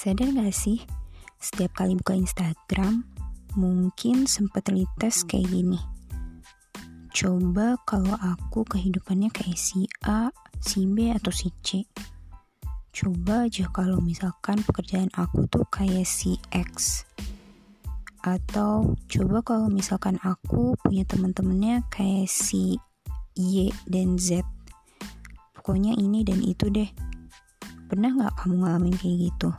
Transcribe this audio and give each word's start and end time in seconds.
Sadar 0.00 0.32
gak 0.32 0.56
sih, 0.56 0.80
setiap 1.36 1.76
kali 1.76 1.92
buka 1.92 2.16
Instagram, 2.16 3.04
mungkin 3.52 4.24
sempat 4.24 4.64
terlintas 4.64 5.28
kayak 5.28 5.52
gini. 5.52 5.76
Coba 7.12 7.76
kalau 7.84 8.16
aku 8.16 8.64
kehidupannya 8.64 9.28
kayak 9.28 9.60
si 9.60 9.84
A, 10.08 10.32
si 10.56 10.88
B, 10.88 11.12
atau 11.12 11.28
si 11.28 11.52
C. 11.60 11.84
Coba 12.96 13.44
aja 13.44 13.68
kalau 13.68 14.00
misalkan 14.00 14.64
pekerjaan 14.64 15.12
aku 15.20 15.44
tuh 15.52 15.68
kayak 15.68 16.08
si 16.08 16.40
X. 16.48 17.04
Atau 18.24 18.96
coba 19.04 19.44
kalau 19.44 19.68
misalkan 19.68 20.16
aku 20.24 20.80
punya 20.80 21.04
teman-temannya 21.04 21.84
kayak 21.92 22.24
si 22.24 22.80
Y 23.36 23.68
dan 23.84 24.16
Z. 24.16 24.48
Pokoknya 25.52 25.92
ini 25.92 26.24
dan 26.24 26.40
itu 26.40 26.72
deh 26.72 26.88
Pernah 27.90 28.16
gak 28.16 28.34
kamu 28.40 28.64
ngalamin 28.64 28.96
kayak 28.96 29.18
gitu? 29.28 29.50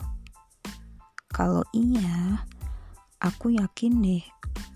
Kalau 1.32 1.64
iya, 1.72 2.44
aku 3.24 3.56
yakin 3.56 4.04
deh 4.04 4.24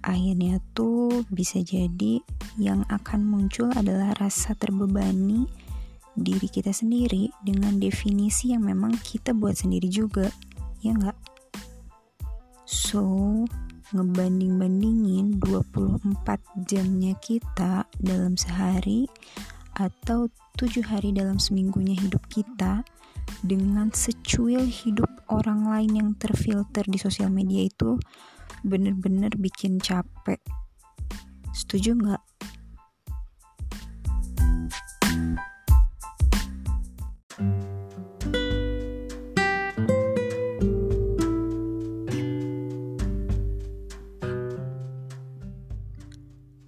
akhirnya 0.01 0.63
tuh 0.73 1.27
bisa 1.29 1.61
jadi 1.61 2.23
yang 2.57 2.87
akan 2.89 3.21
muncul 3.27 3.69
adalah 3.77 4.17
rasa 4.17 4.57
terbebani 4.57 5.45
diri 6.17 6.49
kita 6.49 6.73
sendiri 6.73 7.29
dengan 7.45 7.77
definisi 7.77 8.57
yang 8.57 8.65
memang 8.65 8.97
kita 9.05 9.37
buat 9.37 9.53
sendiri 9.53 9.93
juga, 9.93 10.33
ya 10.81 10.97
nggak? 10.97 11.19
So, 12.65 13.05
ngebanding-bandingin 13.93 15.39
24 15.39 16.67
jamnya 16.67 17.13
kita 17.21 17.85
dalam 18.01 18.35
sehari 18.41 19.07
atau 19.77 20.33
7 20.57 20.81
hari 20.81 21.13
dalam 21.13 21.37
seminggunya 21.37 21.93
hidup 22.01 22.25
kita 22.33 22.81
dengan 23.45 23.93
secuil 23.93 24.65
hidup 24.65 25.09
orang 25.29 25.67
lain 25.67 25.93
yang 25.93 26.11
terfilter 26.17 26.87
di 26.87 26.97
sosial 26.97 27.29
media 27.29 27.67
itu 27.67 27.99
bener-bener 28.63 29.35
bikin 29.37 29.83
capek. 29.83 30.41
Setuju 31.53 31.97
nggak? 31.97 32.23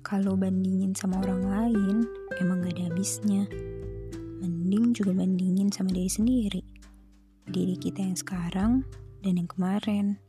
Kalau 0.08 0.41
bandingin 0.41 0.96
sama 0.96 1.20
orang 1.20 1.44
lain, 1.44 1.96
emang 2.41 2.64
gak 2.64 2.80
ada 2.80 2.89
habisnya 2.89 3.67
mending 4.69 4.92
juga 4.92 5.16
bandingin 5.16 5.72
sama 5.72 5.97
diri 5.97 6.12
sendiri. 6.12 6.62
Diri 7.48 7.72
kita 7.80 8.05
yang 8.05 8.20
sekarang 8.20 8.72
dan 9.24 9.41
yang 9.41 9.48
kemarin. 9.48 10.20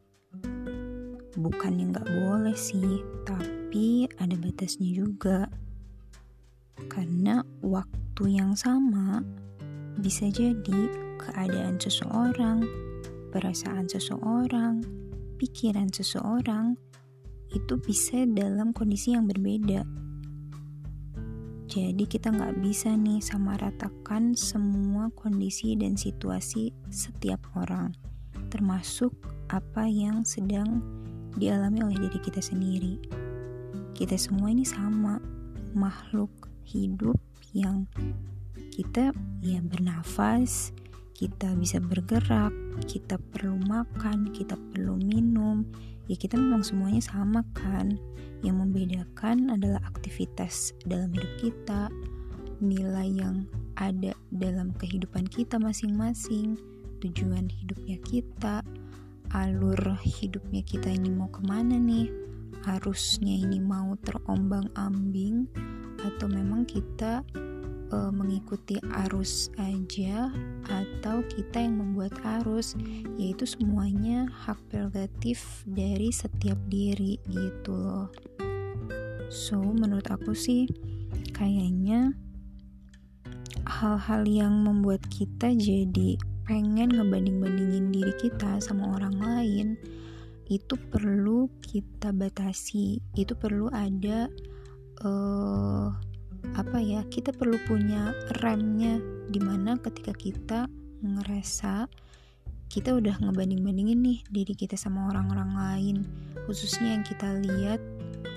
Bukan 1.35 1.75
yang 1.75 1.91
gak 1.91 2.07
boleh 2.07 2.55
sih, 2.55 3.03
tapi 3.27 4.07
ada 4.15 4.39
batasnya 4.39 4.95
juga. 4.95 5.51
Karena 6.87 7.43
waktu 7.59 8.39
yang 8.39 8.55
sama 8.55 9.19
bisa 9.99 10.31
jadi 10.31 10.87
keadaan 11.19 11.75
seseorang, 11.75 12.63
perasaan 13.35 13.91
seseorang, 13.91 14.79
pikiran 15.35 15.91
seseorang 15.91 16.79
itu 17.51 17.75
bisa 17.75 18.23
dalam 18.23 18.71
kondisi 18.71 19.11
yang 19.19 19.27
berbeda 19.27 19.83
jadi 21.69 22.01
kita 22.09 22.33
nggak 22.33 22.65
bisa 22.65 22.89
nih 22.97 23.21
sama 23.21 23.53
ratakan 23.61 24.33
semua 24.33 25.13
kondisi 25.13 25.77
dan 25.77 25.93
situasi 25.93 26.73
setiap 26.89 27.45
orang, 27.53 27.93
termasuk 28.49 29.13
apa 29.53 29.85
yang 29.85 30.25
sedang 30.25 30.81
dialami 31.37 31.85
oleh 31.85 32.09
diri 32.09 32.17
kita 32.25 32.41
sendiri. 32.41 32.97
Kita 33.93 34.17
semua 34.17 34.49
ini 34.49 34.65
sama, 34.65 35.21
makhluk 35.77 36.49
hidup 36.65 37.21
yang 37.53 37.85
kita 38.73 39.13
ya 39.45 39.61
bernafas, 39.61 40.73
kita 41.19 41.51
bisa 41.59 41.83
bergerak, 41.83 42.55
kita 42.87 43.19
perlu 43.35 43.59
makan, 43.67 44.31
kita 44.31 44.55
perlu 44.55 44.95
minum, 44.95 45.67
ya 46.07 46.15
kita 46.15 46.39
memang 46.39 46.63
semuanya 46.63 47.03
sama 47.03 47.43
kan. 47.51 47.99
Yang 48.39 48.55
membedakan 48.63 49.51
adalah 49.51 49.83
aktivitas 49.83 50.71
dalam 50.87 51.11
hidup 51.11 51.27
kita 51.43 51.91
nilai 52.63 53.19
yang 53.19 53.43
ada 53.75 54.15
dalam 54.31 54.71
kehidupan 54.79 55.27
kita 55.27 55.59
masing-masing 55.59 56.55
tujuan 57.03 57.47
hidupnya 57.47 57.99
kita 58.03 58.63
alur 59.31 59.79
hidupnya 60.03 60.59
kita 60.67 60.91
ini 60.91 61.07
mau 61.07 61.31
ke 61.31 61.39
mana 61.47 61.79
nih 61.79 62.11
arusnya 62.67 63.47
ini 63.47 63.63
mau 63.63 63.95
terombang 64.03 64.67
ambing 64.75 65.47
atau 66.03 66.27
memang 66.27 66.67
kita 66.67 67.23
uh, 67.91 68.11
mengikuti 68.13 68.77
arus 69.07 69.49
aja 69.57 70.29
atau 70.65 71.21
kita 71.29 71.61
yang 71.61 71.81
membuat 71.81 72.13
arus 72.41 72.77
yaitu 73.17 73.45
semuanya 73.45 74.29
hak 74.31 74.57
prerogatif 74.69 75.63
dari 75.69 76.13
setiap 76.13 76.57
diri 76.69 77.17
gitu 77.29 77.73
loh. 77.73 78.09
So 79.29 79.61
menurut 79.61 80.09
aku 80.09 80.33
sih 80.33 80.65
kayaknya 81.33 82.13
hal-hal 83.69 84.25
yang 84.25 84.65
membuat 84.65 85.05
kita 85.13 85.53
jadi 85.53 86.17
pengen 86.49 86.97
ngebanding-bandingin 86.97 87.93
diri 87.93 88.13
kita 88.17 88.57
sama 88.57 88.97
orang 88.97 89.21
lain 89.21 89.67
itu 90.49 90.73
perlu 90.89 91.45
kita 91.61 92.09
batasi. 92.09 92.97
Itu 93.13 93.37
perlu 93.37 93.69
ada 93.69 94.25
uh, 95.05 95.93
apa 96.55 96.79
ya 96.81 97.03
kita 97.07 97.31
perlu 97.35 97.59
punya 97.67 98.15
remnya 98.43 98.99
di 99.29 99.39
mana 99.39 99.77
ketika 99.79 100.11
kita 100.15 100.59
ngerasa 100.99 101.87
kita 102.69 102.93
udah 102.93 103.17
ngebanding-bandingin 103.17 103.97
nih 103.97 104.19
diri 104.29 104.53
kita 104.53 104.77
sama 104.77 105.09
orang-orang 105.09 105.51
lain. 105.57 105.97
Khususnya 106.45 106.93
yang 106.93 107.01
kita 107.01 107.41
lihat 107.41 107.81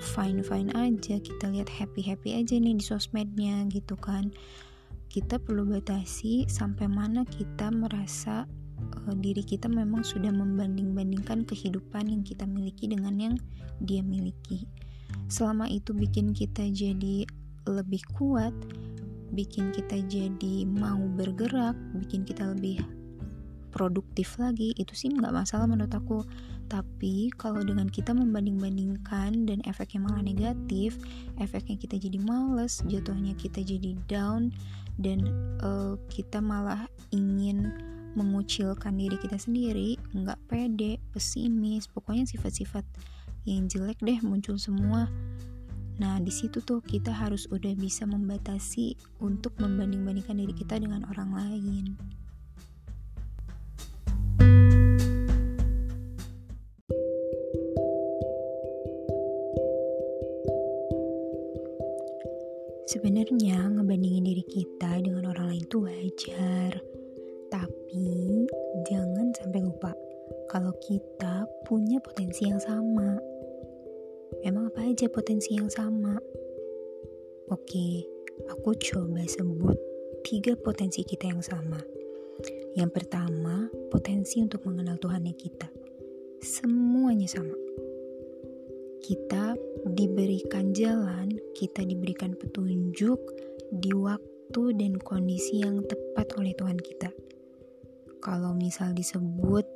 fine-fine 0.01 0.73
aja 0.73 1.21
kita 1.21 1.53
lihat 1.53 1.69
happy-happy 1.69 2.33
aja 2.33 2.57
nih 2.57 2.73
di 2.73 2.83
sosmednya 2.83 3.69
gitu 3.69 3.93
kan. 3.93 4.33
Kita 5.13 5.37
perlu 5.37 5.69
batasi 5.69 6.49
sampai 6.49 6.89
mana 6.89 7.21
kita 7.29 7.69
merasa 7.69 8.49
uh, 9.05 9.15
diri 9.21 9.45
kita 9.45 9.69
memang 9.69 10.01
sudah 10.01 10.33
membanding-bandingkan 10.33 11.45
kehidupan 11.45 12.09
yang 12.09 12.25
kita 12.25 12.49
miliki 12.49 12.89
dengan 12.89 13.13
yang 13.21 13.35
dia 13.85 14.01
miliki. 14.01 14.65
Selama 15.29 15.69
itu 15.69 15.93
bikin 15.93 16.33
kita 16.33 16.65
jadi 16.73 17.29
lebih 17.67 18.03
kuat, 18.15 18.53
bikin 19.33 19.73
kita 19.73 19.99
jadi 20.05 20.67
mau 20.69 21.01
bergerak, 21.17 21.73
bikin 21.97 22.23
kita 22.23 22.53
lebih 22.53 22.83
produktif 23.73 24.37
lagi, 24.37 24.77
itu 24.77 24.93
sih 24.93 25.09
nggak 25.09 25.33
masalah 25.33 25.65
menurut 25.65 25.91
aku. 25.91 26.21
Tapi 26.69 27.33
kalau 27.35 27.65
dengan 27.65 27.89
kita 27.89 28.13
membanding-bandingkan 28.13 29.49
dan 29.49 29.59
efeknya 29.65 30.05
malah 30.05 30.21
negatif, 30.21 30.97
efeknya 31.41 31.75
kita 31.77 31.97
jadi 31.97 32.21
males, 32.21 32.85
jatuhnya 32.85 33.33
kita 33.37 33.65
jadi 33.65 33.97
down, 34.05 34.53
dan 35.01 35.25
uh, 35.65 35.97
kita 36.13 36.37
malah 36.37 36.85
ingin 37.09 37.73
mengucilkan 38.13 38.93
diri 38.93 39.17
kita 39.17 39.41
sendiri, 39.41 39.97
nggak 40.13 40.37
pede, 40.45 41.01
pesimis, 41.09 41.89
pokoknya 41.89 42.29
sifat-sifat 42.29 42.85
yang 43.43 43.65
jelek 43.67 43.99
deh 43.99 44.21
muncul 44.23 44.55
semua 44.55 45.09
Nah, 46.01 46.17
di 46.17 46.33
situ 46.33 46.57
tuh 46.65 46.81
kita 46.81 47.13
harus 47.13 47.45
udah 47.53 47.73
bisa 47.77 48.09
membatasi 48.09 48.97
untuk 49.21 49.53
membanding-bandingkan 49.61 50.41
diri 50.41 50.53
kita 50.57 50.81
dengan 50.81 51.05
orang 51.05 51.29
lain. 51.37 51.85
Sebenarnya 62.89 63.73
ngebandingin 63.73 64.25
diri 64.25 64.45
kita 64.45 65.01
dengan 65.01 65.29
orang 65.29 65.53
lain 65.53 65.65
itu 65.65 65.77
wajar. 65.81 66.77
Tapi 67.53 68.05
jangan 68.89 69.33
sampai 69.33 69.61
lupa 69.65 69.93
kalau 70.49 70.73
kita 70.81 71.45
punya 71.65 71.97
potensi 72.01 72.45
yang 72.45 72.61
sama 72.61 73.32
Emang 74.41 74.73
apa 74.73 74.89
aja 74.89 75.05
potensi 75.05 75.53
yang 75.53 75.69
sama? 75.69 76.17
Oke, 77.53 78.09
aku 78.49 78.73
coba 78.73 79.21
sebut 79.29 79.77
tiga 80.25 80.57
potensi 80.57 81.05
kita 81.05 81.29
yang 81.29 81.45
sama. 81.45 81.77
Yang 82.73 82.89
pertama, 82.97 83.69
potensi 83.93 84.41
untuk 84.41 84.65
mengenal 84.65 84.97
Tuhannya 84.97 85.37
kita. 85.37 85.69
Semuanya 86.41 87.29
sama. 87.29 87.53
Kita 89.03 89.53
diberikan 89.93 90.73
jalan, 90.73 91.37
kita 91.53 91.85
diberikan 91.85 92.33
petunjuk 92.33 93.19
di 93.69 93.93
waktu 93.93 94.63
dan 94.79 94.97
kondisi 94.97 95.61
yang 95.61 95.85
tepat 95.85 96.33
oleh 96.39 96.57
Tuhan 96.57 96.79
kita. 96.81 97.13
Kalau 98.23 98.55
misal 98.55 98.95
disebut 98.95 99.67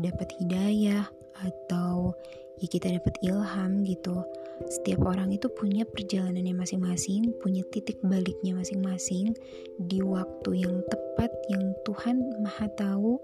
dapat 0.00 0.28
hidayah 0.40 1.04
atau 1.44 2.16
ya 2.60 2.68
kita 2.68 2.92
dapat 2.92 3.16
ilham 3.24 3.82
gitu. 3.88 4.20
Setiap 4.68 5.08
orang 5.08 5.32
itu 5.32 5.48
punya 5.48 5.88
perjalanannya 5.88 6.52
masing-masing, 6.52 7.32
punya 7.40 7.64
titik 7.72 7.96
baliknya 8.04 8.52
masing-masing. 8.52 9.32
Di 9.80 10.04
waktu 10.04 10.68
yang 10.68 10.84
tepat 10.92 11.32
yang 11.48 11.72
Tuhan 11.88 12.20
Maha 12.44 12.68
Tahu, 12.76 13.16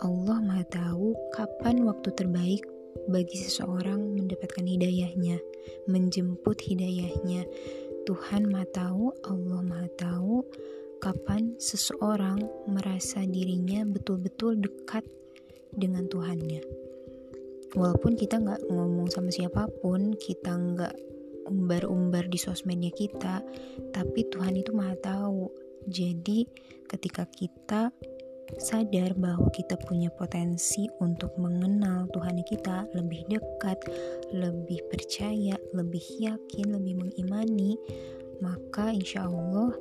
Allah 0.00 0.38
Maha 0.40 0.64
Tahu 0.72 1.12
kapan 1.36 1.84
waktu 1.84 2.08
terbaik 2.16 2.64
bagi 3.12 3.36
seseorang 3.36 4.16
mendapatkan 4.16 4.64
hidayahnya, 4.64 5.36
menjemput 5.84 6.56
hidayahnya. 6.64 7.44
Tuhan 8.08 8.48
Maha 8.48 8.64
Tahu, 8.72 9.28
Allah 9.28 9.60
Maha 9.60 9.88
Tahu 10.00 10.40
kapan 11.04 11.60
seseorang 11.60 12.40
merasa 12.64 13.22
dirinya 13.28 13.84
betul-betul 13.84 14.58
dekat 14.58 15.04
dengan 15.76 16.08
Tuhannya 16.08 16.87
walaupun 17.76 18.16
kita 18.16 18.40
nggak 18.40 18.64
ngomong 18.70 19.08
sama 19.12 19.28
siapa 19.28 19.68
pun 19.82 20.16
kita 20.16 20.56
nggak 20.56 20.94
umbar-umbar 21.48 22.28
di 22.28 22.36
sosmednya 22.36 22.92
kita 22.92 23.40
tapi 23.92 24.28
Tuhan 24.28 24.56
itu 24.56 24.70
maha 24.76 24.94
tahu. 25.00 25.48
Jadi 25.88 26.44
ketika 26.88 27.24
kita 27.24 27.88
sadar 28.56 29.12
bahwa 29.16 29.52
kita 29.52 29.76
punya 29.76 30.08
potensi 30.08 30.88
untuk 31.04 31.36
mengenal 31.36 32.08
Tuhan 32.12 32.40
kita 32.48 32.88
lebih 32.96 33.28
dekat, 33.28 33.76
lebih 34.32 34.80
percaya, 34.88 35.56
lebih 35.76 36.04
yakin, 36.16 36.66
lebih 36.72 36.96
mengimani, 36.96 37.76
maka 38.40 38.92
insya 38.92 39.28
Allah 39.28 39.76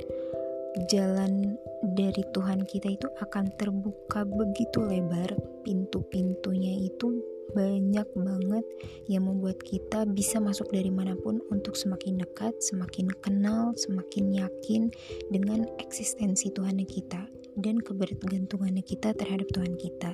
jalan 0.91 1.55
dari 1.95 2.23
Tuhan 2.35 2.67
kita 2.67 2.91
itu 2.91 3.07
akan 3.23 3.55
terbuka 3.55 4.27
begitu 4.27 4.83
lebar, 4.83 5.31
pintu-pintunya 5.63 6.91
itu 6.91 7.23
banyak 7.55 8.07
banget 8.15 8.65
yang 9.07 9.27
membuat 9.27 9.61
kita 9.63 10.03
bisa 10.07 10.41
masuk 10.41 10.71
dari 10.71 10.91
mana 10.91 11.15
pun 11.15 11.39
untuk 11.51 11.75
semakin 11.75 12.19
dekat, 12.19 12.55
semakin 12.59 13.11
kenal, 13.23 13.75
semakin 13.77 14.33
yakin 14.33 14.91
dengan 15.31 15.67
eksistensi 15.79 16.51
Tuhan 16.51 16.83
kita 16.83 17.27
dan 17.57 17.81
kebergantungannya 17.81 18.85
kita 18.85 19.15
terhadap 19.17 19.49
Tuhan 19.51 19.75
kita. 19.75 20.13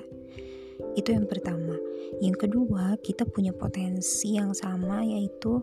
Itu 0.94 1.14
yang 1.14 1.26
pertama. 1.26 1.76
Yang 2.22 2.46
kedua, 2.46 2.98
kita 3.02 3.26
punya 3.26 3.50
potensi 3.54 4.34
yang 4.34 4.54
sama 4.54 5.02
yaitu 5.02 5.62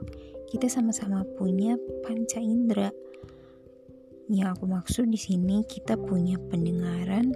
kita 0.51 0.67
sama-sama 0.67 1.23
punya 1.39 1.79
panca 2.03 2.43
indera. 2.43 2.91
Yang 4.31 4.47
aku 4.59 4.65
maksud 4.67 5.05
di 5.11 5.19
sini 5.19 5.63
kita 5.67 5.99
punya 5.99 6.39
pendengaran, 6.51 7.35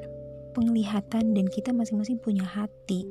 penglihatan 0.56 1.36
dan 1.36 1.46
kita 1.52 1.76
masing-masing 1.76 2.20
punya 2.20 2.48
hati. 2.48 3.04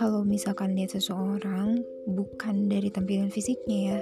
Kalau 0.00 0.24
misalkan 0.24 0.72
lihat 0.72 0.96
seseorang 0.96 1.84
bukan 2.08 2.72
dari 2.72 2.88
tampilan 2.88 3.28
fisiknya 3.28 3.78
ya. 3.92 4.00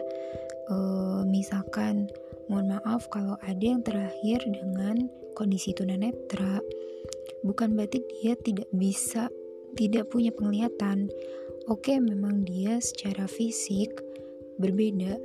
Uh, 0.70 1.26
misalkan 1.26 2.06
mohon 2.46 2.70
maaf 2.70 3.10
kalau 3.10 3.34
ada 3.42 3.58
yang 3.58 3.82
terakhir 3.82 4.38
dengan 4.46 5.10
kondisi 5.34 5.74
tunanetra. 5.74 6.62
Bukan 7.42 7.74
berarti 7.74 7.98
dia 8.14 8.38
tidak 8.38 8.70
bisa 8.70 9.26
tidak 9.74 10.06
punya 10.14 10.30
penglihatan. 10.30 11.10
Oke 11.66 11.98
memang 11.98 12.46
dia 12.46 12.78
secara 12.78 13.26
fisik 13.26 13.98
berbeda. 14.62 15.18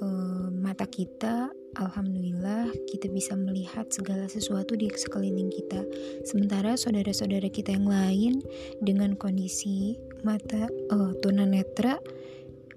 Uh, 0.00 0.48
mata 0.56 0.88
kita 0.88 1.52
Alhamdulillah 1.80 2.68
kita 2.92 3.08
bisa 3.08 3.32
melihat 3.32 3.88
segala 3.88 4.28
sesuatu 4.28 4.76
di 4.76 4.92
sekeliling 4.92 5.48
kita. 5.48 5.80
Sementara 6.28 6.76
saudara-saudara 6.76 7.48
kita 7.48 7.72
yang 7.72 7.88
lain 7.88 8.44
dengan 8.84 9.16
kondisi 9.16 9.96
mata 10.20 10.68
uh, 10.92 11.16
tunanetra 11.24 11.96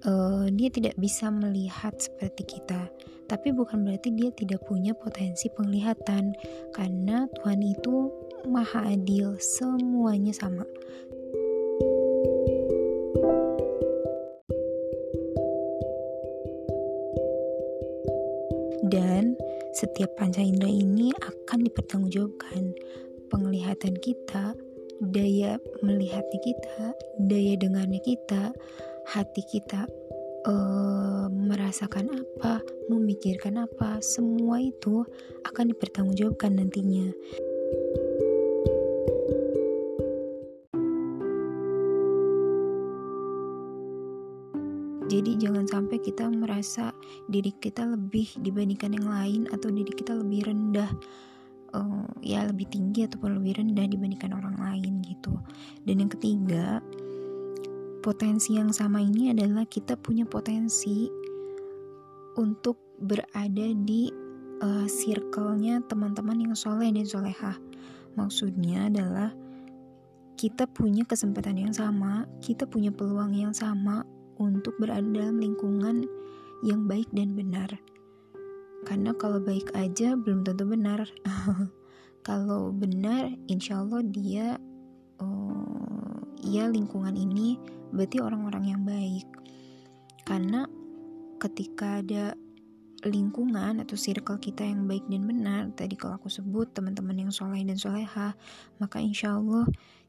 uh, 0.08 0.46
dia 0.48 0.68
tidak 0.72 0.96
bisa 0.96 1.28
melihat 1.28 1.92
seperti 2.00 2.56
kita. 2.56 2.88
Tapi 3.26 3.50
bukan 3.50 3.82
berarti 3.82 4.14
dia 4.14 4.30
tidak 4.32 4.62
punya 4.64 4.94
potensi 4.94 5.50
penglihatan 5.50 6.32
karena 6.72 7.26
Tuhan 7.36 7.60
itu 7.60 8.08
maha 8.46 8.86
adil, 8.86 9.34
semuanya 9.42 10.30
sama. 10.30 10.62
Setiap 19.76 20.16
panca 20.16 20.40
indera 20.40 20.72
ini 20.72 21.12
akan 21.20 21.68
dipertanggungjawabkan. 21.68 22.72
Penglihatan 23.28 24.00
kita, 24.00 24.56
daya 25.04 25.60
melihatnya 25.84 26.40
kita, 26.40 26.96
daya 27.28 27.52
dengarnya 27.60 28.00
kita, 28.00 28.56
hati 29.12 29.44
kita 29.44 29.84
uh, 30.48 31.28
merasakan 31.28 32.24
apa, 32.24 32.64
memikirkan 32.88 33.68
apa, 33.68 34.00
semua 34.00 34.64
itu 34.64 35.04
akan 35.44 35.76
dipertanggungjawabkan 35.76 36.56
nantinya. 36.56 37.12
Jadi 45.06 45.38
jangan 45.38 45.70
sampai 45.70 46.02
kita 46.02 46.26
merasa 46.26 46.90
diri 47.30 47.54
kita 47.54 47.86
lebih 47.86 48.26
dibandingkan 48.42 48.90
yang 48.98 49.06
lain 49.06 49.42
atau 49.54 49.70
diri 49.70 49.94
kita 49.94 50.18
lebih 50.18 50.50
rendah 50.50 50.90
uh, 51.78 52.06
ya 52.24 52.42
lebih 52.46 52.66
tinggi 52.66 53.06
ataupun 53.06 53.38
lebih 53.38 53.62
rendah 53.62 53.86
dibandingkan 53.86 54.34
orang 54.34 54.58
lain 54.58 55.02
gitu. 55.06 55.34
Dan 55.86 56.02
yang 56.02 56.10
ketiga, 56.10 56.82
potensi 58.02 58.58
yang 58.58 58.74
sama 58.74 59.02
ini 59.02 59.30
adalah 59.30 59.62
kita 59.66 59.94
punya 59.94 60.26
potensi 60.26 61.06
untuk 62.36 62.78
berada 62.98 63.66
di 63.86 64.10
uh, 64.62 64.86
circle-nya 64.88 65.84
teman-teman 65.86 66.50
yang 66.50 66.54
soleh 66.58 66.90
dan 66.90 67.06
solehah. 67.06 67.56
Maksudnya 68.16 68.88
adalah 68.88 69.30
kita 70.36 70.68
punya 70.68 71.04
kesempatan 71.04 71.56
yang 71.56 71.72
sama, 71.72 72.28
kita 72.44 72.68
punya 72.68 72.92
peluang 72.92 73.32
yang 73.32 73.56
sama 73.56 74.04
untuk 74.36 74.76
berada 74.80 75.04
dalam 75.04 75.40
lingkungan 75.40 76.06
yang 76.64 76.88
baik 76.88 77.08
dan 77.12 77.36
benar. 77.36 77.68
Karena 78.86 79.12
kalau 79.18 79.42
baik 79.42 79.74
aja 79.74 80.14
belum 80.14 80.46
tentu 80.46 80.64
benar. 80.64 81.04
kalau 82.26 82.70
benar, 82.70 83.34
insya 83.50 83.82
Allah 83.82 84.02
dia, 84.06 84.56
uh, 85.18 86.16
ya 86.46 86.70
lingkungan 86.70 87.18
ini 87.18 87.58
berarti 87.90 88.22
orang-orang 88.22 88.64
yang 88.76 88.82
baik. 88.86 89.26
Karena 90.22 90.66
ketika 91.42 92.00
ada 92.00 92.34
lingkungan 93.06 93.80
atau 93.80 93.94
circle 93.94 94.38
kita 94.42 94.66
yang 94.66 94.84
baik 94.90 95.06
dan 95.06 95.24
benar, 95.24 95.62
tadi 95.78 95.94
kalau 95.94 96.18
aku 96.18 96.28
sebut 96.28 96.70
teman-teman 96.74 97.26
yang 97.26 97.32
soleh 97.32 97.62
dan 97.62 97.78
soleha, 97.78 98.34
maka 98.82 98.98
insya 98.98 99.38
Allah 99.38 99.64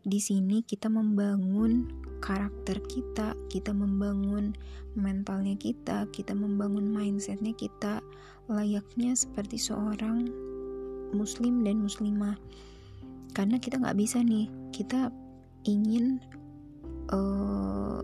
di 0.08 0.20
sini 0.24 0.63
kita 0.63 0.88
membangun 0.88 1.89
karakter 2.20 2.80
kita, 2.88 3.38
kita 3.51 3.72
membangun 3.72 4.56
mentalnya 4.98 5.54
kita, 5.60 6.10
kita 6.16 6.34
membangun 6.34 6.89
mindsetnya 6.89 7.54
kita 7.54 8.01
layaknya 8.48 9.13
seperti 9.13 9.60
seorang 9.60 10.27
muslim 11.12 11.63
dan 11.68 11.84
muslimah. 11.84 12.39
Karena 13.36 13.62
kita 13.62 13.77
nggak 13.77 14.00
bisa 14.00 14.24
nih, 14.24 14.50
kita 14.74 15.12
ingin 15.68 16.24
uh, 17.12 18.00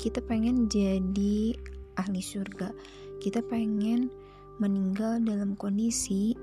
kita 0.00 0.22
pengen 0.24 0.70
jadi 0.70 1.52
ahli 2.00 2.22
surga, 2.24 2.72
kita 3.20 3.44
pengen 3.44 4.08
meninggal 4.60 5.18
dalam 5.24 5.56
kondisi 5.56 6.36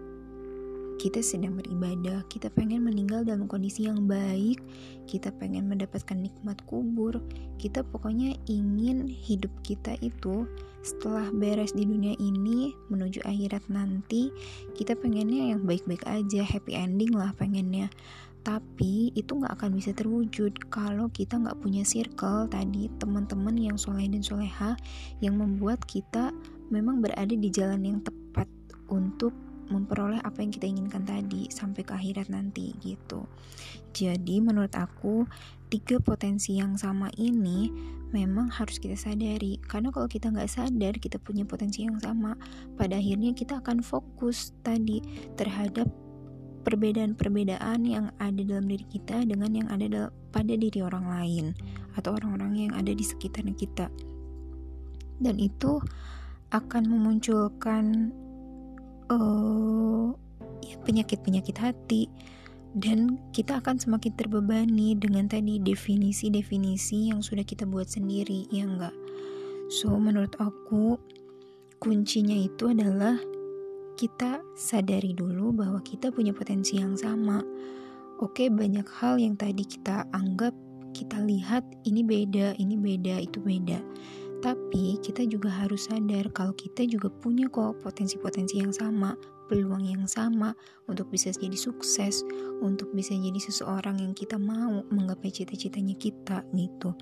kita 0.98 1.22
sedang 1.22 1.54
beribadah, 1.62 2.26
kita 2.26 2.50
pengen 2.50 2.82
meninggal 2.82 3.22
dalam 3.22 3.46
kondisi 3.46 3.86
yang 3.86 4.10
baik, 4.10 4.58
kita 5.06 5.30
pengen 5.38 5.70
mendapatkan 5.70 6.18
nikmat 6.18 6.58
kubur, 6.66 7.22
kita 7.62 7.86
pokoknya 7.86 8.34
ingin 8.50 9.06
hidup 9.06 9.54
kita 9.62 9.94
itu 10.02 10.50
setelah 10.82 11.30
beres 11.30 11.78
di 11.78 11.86
dunia 11.86 12.18
ini 12.18 12.74
menuju 12.90 13.22
akhirat 13.30 13.62
nanti, 13.70 14.34
kita 14.74 14.98
pengennya 14.98 15.54
yang 15.54 15.70
baik-baik 15.70 16.02
aja, 16.10 16.42
happy 16.42 16.74
ending 16.74 17.14
lah 17.14 17.30
pengennya. 17.38 17.94
Tapi 18.42 19.12
itu 19.14 19.38
nggak 19.38 19.60
akan 19.60 19.76
bisa 19.76 19.92
terwujud 19.92 20.56
kalau 20.72 21.12
kita 21.12 21.36
nggak 21.36 21.60
punya 21.60 21.84
circle 21.84 22.48
tadi 22.48 22.88
teman-teman 22.98 23.54
yang 23.60 23.76
soleh 23.76 24.08
dan 24.08 24.24
soleha 24.24 24.74
yang 25.20 25.36
membuat 25.36 25.84
kita 25.84 26.32
memang 26.70 27.00
berada 27.04 27.34
di 27.34 27.50
jalan 27.52 27.84
yang 27.84 28.00
tepat 28.04 28.48
untuk 28.88 29.32
memperoleh 29.68 30.24
apa 30.24 30.40
yang 30.40 30.52
kita 30.52 30.66
inginkan 30.68 31.04
tadi 31.04 31.52
sampai 31.52 31.84
ke 31.84 31.92
akhirat 31.92 32.32
nanti 32.32 32.72
gitu. 32.80 33.28
Jadi 33.92 34.40
menurut 34.40 34.72
aku 34.76 35.28
tiga 35.68 36.00
potensi 36.00 36.56
yang 36.56 36.80
sama 36.80 37.12
ini 37.20 37.68
memang 38.16 38.48
harus 38.48 38.80
kita 38.80 38.96
sadari. 38.96 39.60
Karena 39.68 39.92
kalau 39.92 40.08
kita 40.08 40.32
nggak 40.32 40.48
sadar 40.48 40.96
kita 40.96 41.20
punya 41.20 41.44
potensi 41.44 41.84
yang 41.84 42.00
sama. 42.00 42.40
Pada 42.80 42.96
akhirnya 42.96 43.36
kita 43.36 43.60
akan 43.60 43.84
fokus 43.84 44.56
tadi 44.64 45.04
terhadap 45.36 45.92
perbedaan-perbedaan 46.64 47.88
yang 47.88 48.12
ada 48.20 48.42
dalam 48.44 48.68
diri 48.68 48.84
kita 48.92 49.24
dengan 49.24 49.52
yang 49.56 49.68
ada 49.72 50.12
pada 50.36 50.54
diri 50.56 50.84
orang 50.84 51.08
lain 51.08 51.46
atau 51.96 52.16
orang-orang 52.16 52.68
yang 52.68 52.74
ada 52.76 52.92
di 52.92 53.04
sekitar 53.04 53.48
kita. 53.56 53.88
Dan 55.18 55.42
itu 55.42 55.82
akan 56.52 56.84
memunculkan 56.88 58.12
uh, 59.12 60.12
penyakit-penyakit 60.88 61.58
hati. 61.60 62.08
Dan 62.78 63.18
kita 63.34 63.58
akan 63.58 63.82
semakin 63.82 64.14
terbebani 64.14 64.94
dengan 64.94 65.26
tadi 65.26 65.58
definisi-definisi 65.58 67.10
yang 67.10 67.26
sudah 67.26 67.42
kita 67.42 67.66
buat 67.66 67.90
sendiri 67.90 68.46
ya 68.54 68.70
enggak? 68.70 68.94
So 69.74 69.98
menurut 69.98 70.38
aku 70.38 71.02
kuncinya 71.82 72.38
itu 72.38 72.70
adalah 72.70 73.18
kita 73.98 74.46
sadari 74.54 75.18
dulu 75.18 75.58
bahwa 75.58 75.82
kita 75.82 76.14
punya 76.14 76.38
potensi 76.38 76.78
yang 76.78 76.94
sama. 76.94 77.42
Oke 78.22 78.54
banyak 78.54 78.86
hal 79.02 79.18
yang 79.18 79.34
tadi 79.34 79.66
kita 79.66 80.06
anggap 80.14 80.54
kita 80.94 81.18
lihat 81.22 81.62
ini 81.86 82.02
beda 82.02 82.58
ini 82.58 82.74
beda 82.74 83.22
itu 83.22 83.38
beda 83.38 83.78
tapi 84.38 85.02
kita 85.02 85.26
juga 85.26 85.50
harus 85.50 85.90
sadar 85.90 86.30
kalau 86.30 86.54
kita 86.54 86.86
juga 86.86 87.10
punya 87.10 87.50
kok 87.50 87.82
potensi-potensi 87.82 88.62
yang 88.62 88.70
sama, 88.70 89.18
peluang 89.50 89.82
yang 89.82 90.06
sama 90.06 90.54
untuk 90.86 91.10
bisa 91.10 91.34
jadi 91.34 91.58
sukses, 91.58 92.22
untuk 92.62 92.94
bisa 92.94 93.18
jadi 93.18 93.38
seseorang 93.42 93.98
yang 93.98 94.14
kita 94.14 94.38
mau 94.38 94.86
menggapai 94.94 95.34
cita-citanya 95.34 95.98
kita 95.98 96.46
gitu. 96.54 96.94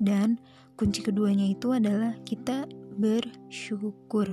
Dan 0.00 0.40
kunci 0.80 1.04
keduanya 1.04 1.44
itu 1.44 1.76
adalah 1.76 2.16
kita 2.24 2.64
bersyukur. 2.96 4.32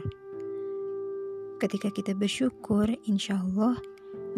Ketika 1.59 1.91
kita 1.91 2.15
bersyukur, 2.15 2.87
insya 3.03 3.35
Allah, 3.35 3.75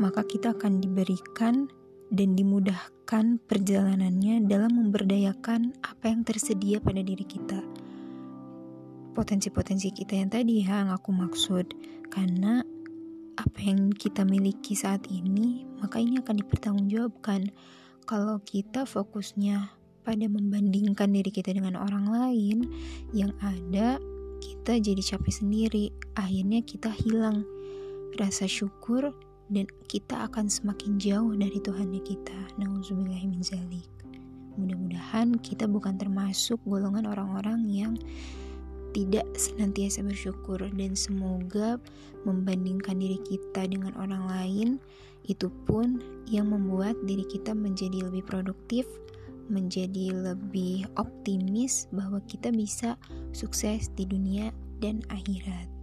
maka 0.01 0.25
kita 0.25 0.57
akan 0.57 0.81
diberikan 0.81 1.69
dan 2.09 2.33
dimudahkan 2.33 3.37
perjalanannya 3.45 4.49
dalam 4.49 4.73
memberdayakan 4.73 5.77
apa 5.85 6.05
yang 6.09 6.25
tersedia 6.25 6.81
pada 6.81 6.99
diri 7.05 7.23
kita 7.23 7.61
potensi-potensi 9.11 9.91
kita 9.91 10.15
yang 10.15 10.29
tadi 10.31 10.63
ya, 10.63 10.83
yang 10.83 10.91
aku 10.95 11.11
maksud. 11.11 11.71
Karena 12.11 12.63
apa 13.39 13.59
yang 13.63 13.89
kita 13.95 14.27
miliki 14.27 14.75
saat 14.75 15.07
ini 15.07 15.65
maka 15.79 15.97
ini 15.97 16.19
akan 16.21 16.35
dipertanggungjawabkan. 16.45 17.51
Kalau 18.05 18.41
kita 18.43 18.83
fokusnya 18.83 19.71
pada 20.01 20.25
membandingkan 20.25 21.13
diri 21.13 21.29
kita 21.29 21.53
dengan 21.53 21.77
orang 21.77 22.09
lain 22.09 22.65
yang 23.13 23.31
ada 23.39 24.01
kita 24.41 24.81
jadi 24.81 25.01
capek 25.01 25.33
sendiri. 25.33 25.85
Akhirnya 26.17 26.65
kita 26.65 26.89
hilang 26.89 27.45
rasa 28.17 28.49
syukur 28.49 29.13
dan 29.51 29.67
kita 29.85 30.27
akan 30.27 30.49
semakin 30.49 30.97
jauh 30.97 31.33
dari 31.37 31.59
Tuhan 31.61 31.93
kita. 32.01 32.57
Mudah-mudahan 34.57 35.39
kita 35.39 35.65
bukan 35.65 35.95
termasuk 35.95 36.59
golongan 36.67 37.07
orang-orang 37.07 37.65
yang 37.71 37.93
tidak 38.91 39.25
senantiasa 39.39 40.03
bersyukur 40.03 40.59
dan 40.59 40.93
semoga 40.93 41.79
membandingkan 42.27 42.99
diri 42.99 43.17
kita 43.25 43.65
dengan 43.65 43.95
orang 43.97 44.27
lain 44.27 44.69
itu 45.25 45.49
pun 45.69 46.01
yang 46.27 46.49
membuat 46.49 46.97
diri 47.05 47.25
kita 47.27 47.53
menjadi 47.53 48.09
lebih 48.09 48.25
produktif, 48.25 48.85
menjadi 49.47 50.11
lebih 50.11 50.89
optimis 50.97 51.85
bahwa 51.93 52.19
kita 52.25 52.49
bisa 52.49 52.97
sukses 53.31 53.91
di 53.93 54.07
dunia 54.07 54.49
dan 54.81 55.05
akhirat. 55.13 55.80